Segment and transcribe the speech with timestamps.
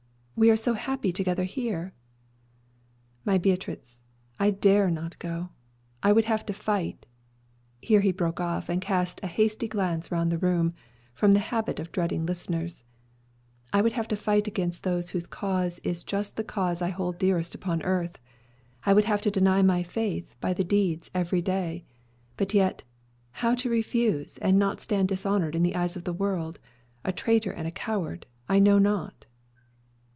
[0.33, 1.93] We are so happy together here."
[3.23, 4.01] "My Beatriz,
[4.39, 5.49] I dare not go.
[6.01, 7.05] I would have to fight"
[7.79, 10.73] (here he broke off, and cast a hasty glance round the room,
[11.13, 12.83] from the habit of dreading listeners)
[13.71, 17.19] "I would have to fight against those whose cause is just the cause I hold
[17.19, 18.17] dearest upon earth,
[18.83, 21.85] I would have to deny my faith by the deeds of every day.
[22.35, 22.81] But yet,
[23.29, 26.57] how to refuse and not stand dishonoured in the eyes of the world,
[27.05, 29.27] a traitor and a coward, I know not."